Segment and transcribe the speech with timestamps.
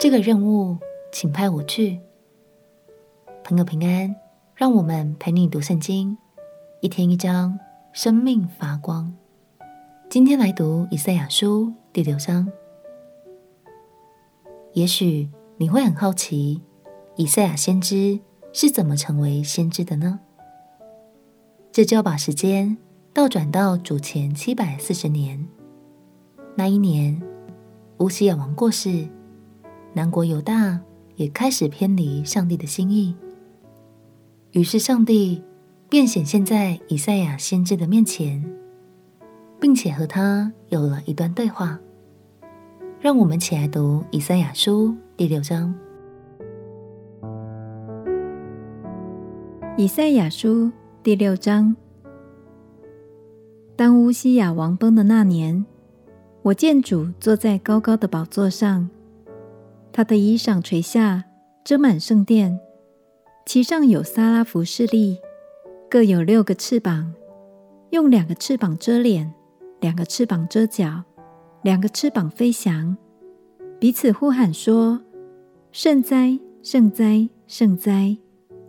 [0.00, 0.78] 这个任务，
[1.12, 2.00] 请派我去。
[3.44, 4.16] 朋友平安，
[4.54, 6.16] 让我们陪你读圣经，
[6.80, 7.60] 一天一章，
[7.92, 9.14] 生命发光。
[10.08, 12.50] 今天来读以赛亚书第六章。
[14.72, 15.28] 也许
[15.58, 16.62] 你会很好奇，
[17.16, 18.20] 以赛亚先知
[18.54, 20.20] 是怎么成为先知的呢？
[21.70, 22.78] 这就要把时间
[23.12, 25.46] 倒转到主前七百四十年。
[26.54, 27.20] 那一年，
[27.98, 29.06] 乌西亚王过世，
[29.92, 30.80] 南国犹大
[31.16, 33.14] 也开始偏离上帝的心意。
[34.52, 35.42] 于是，上帝
[35.88, 38.44] 便显现在以赛亚先知的面前，
[39.60, 41.78] 并且和他有了一段对话。
[43.00, 45.74] 让我们起来读以赛亚书第六章。
[49.76, 50.70] 以赛亚书
[51.02, 51.74] 第六章。
[53.76, 55.64] 当乌西雅王崩的那年，
[56.42, 58.90] 我见主坐在高高的宝座上，
[59.92, 61.24] 他的衣裳垂下，
[61.64, 62.58] 遮满圣殿，
[63.46, 65.18] 其上有撒拉弗势力，
[65.90, 67.12] 各有六个翅膀，
[67.90, 69.32] 用两个翅膀遮脸，
[69.80, 71.04] 两个翅膀遮脚。
[71.62, 72.96] 两个翅膀飞翔，
[73.78, 74.98] 彼此呼喊说
[75.72, 78.16] ：“圣哉，圣哉，圣哉！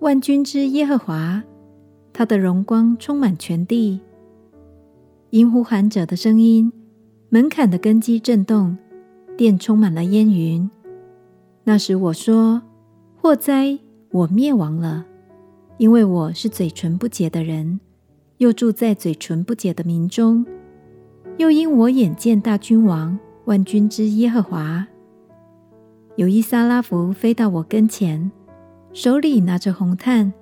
[0.00, 1.42] 万军之耶和华，
[2.14, 4.00] 他的荣光充满全地。”
[5.28, 6.72] 因呼喊者的声音，
[7.28, 8.78] 门槛的根基震动，
[9.36, 10.70] 殿充满了烟云。
[11.68, 12.62] 那时我说
[13.20, 13.78] ：“祸灾，
[14.10, 15.04] 我灭亡了，
[15.76, 17.78] 因为我是嘴唇不洁的人，
[18.38, 20.46] 又住在嘴唇不洁的民中。”
[21.36, 24.86] 又因我眼见大君王万军之耶和华，
[26.16, 28.32] 有一撒拉福飞到我跟前，
[28.94, 30.32] 手里拿着红炭，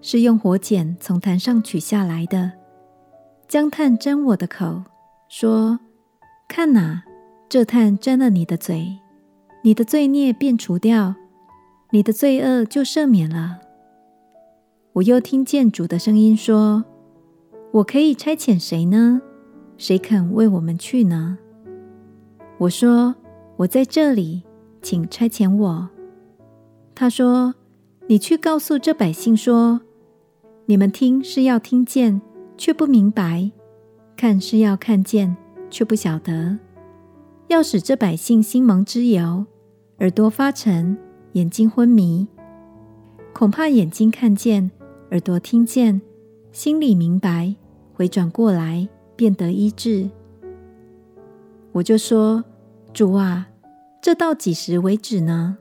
[0.00, 2.50] 是用火剪从坛上取下来的，
[3.46, 4.82] 将炭沾我的口，
[5.28, 5.78] 说
[6.48, 7.04] ：“看哪，
[7.50, 8.98] 这炭沾了你的嘴，
[9.66, 11.14] 你的罪孽便除掉，
[11.90, 13.60] 你的罪恶就赦免了。”
[14.92, 16.84] 我又听见主的声音说
[17.72, 19.22] ：“我可以差遣谁呢？”
[19.78, 21.38] 谁肯为我们去呢？
[22.58, 23.14] 我说
[23.56, 24.42] ：“我在这里，
[24.82, 25.88] 请差遣我。”
[26.94, 27.54] 他说
[28.06, 29.80] ：“你去告诉这百姓说：
[30.66, 32.20] 你们听是要听见，
[32.58, 33.50] 却不明白；
[34.14, 35.34] 看是要看见，
[35.70, 36.58] 却不晓得。
[37.48, 39.44] 要使这百姓心蒙脂油，
[40.04, 40.98] 耳朵发沉，
[41.32, 42.28] 眼睛昏迷。
[43.32, 44.70] 恐怕眼睛看见，
[45.12, 45.98] 耳朵听见，
[46.52, 47.54] 心里明白，
[47.94, 50.10] 回转过来。”便得医治。
[51.72, 52.44] 我就说
[52.92, 53.48] ：“主啊，
[54.02, 55.56] 这到几时为止呢？”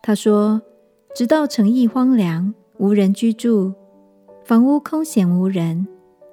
[0.00, 0.62] 他说
[1.14, 3.74] ：“直到城邑荒凉，无人居住，
[4.46, 5.86] 房屋空闲无人，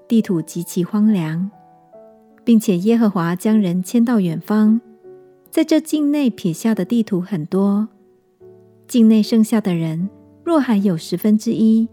[0.07, 1.51] 地土极其荒凉，
[2.45, 4.79] 并且耶和华将人迁到远方，
[5.49, 7.89] 在这境内撇下的地图很多。
[8.87, 10.09] 境内剩下的人，
[10.43, 11.87] 若还有十分之一，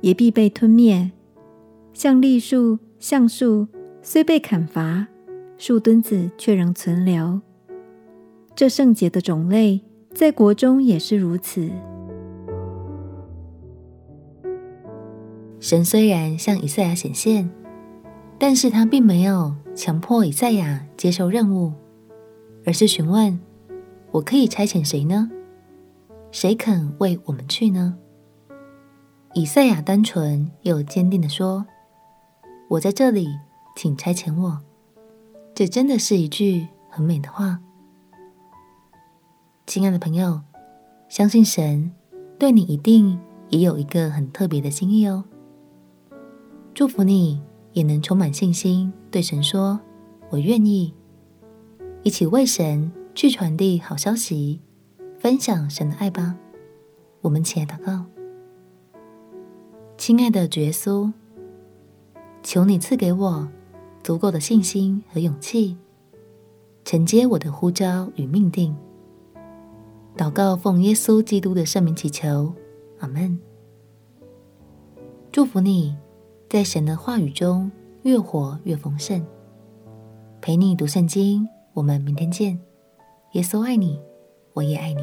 [0.00, 1.12] 也必被吞灭，
[1.92, 3.68] 像栗树。”橡树
[4.00, 5.06] 虽被砍伐，
[5.58, 7.42] 树墩子却仍存留。
[8.54, 9.82] 这圣洁的种类
[10.14, 11.70] 在国中也是如此。
[15.60, 17.50] 神虽然向以赛亚显现，
[18.38, 21.74] 但是他并没有强迫以赛亚接受任务，
[22.66, 23.38] 而是询问
[24.10, 25.30] ：“我可以差遣谁呢？
[26.32, 27.96] 谁肯为我们去呢？”
[29.32, 31.64] 以赛亚单纯又坚定地说。
[32.68, 33.28] 我在这里，
[33.76, 34.60] 请差遣我。
[35.54, 37.60] 这真的是一句很美的话。
[39.68, 40.40] 亲爱的朋友，
[41.08, 41.92] 相信神
[42.36, 45.22] 对你一定也有一个很特别的心意哦。
[46.74, 47.40] 祝福你
[47.72, 49.78] 也能充满信心，对神说
[50.30, 50.92] ：“我愿意。”
[52.06, 54.60] 一起为神去传递好消息，
[55.18, 56.36] 分享神的爱吧。
[57.20, 58.04] 我们起来祷告，
[59.98, 61.12] 亲爱的耶稣。
[62.44, 63.48] 求你赐给我
[64.04, 65.76] 足够的信心和勇气，
[66.84, 68.76] 承接我的呼召与命定。
[70.16, 72.54] 祷告奉耶稣基督的圣名祈求，
[73.00, 73.36] 阿门。
[75.32, 75.96] 祝福你
[76.48, 77.68] 在神的话语中
[78.04, 79.26] 越活越丰盛。
[80.40, 82.58] 陪你读圣经，我们明天见。
[83.32, 84.00] 耶稣爱你，
[84.54, 85.02] 我也爱你。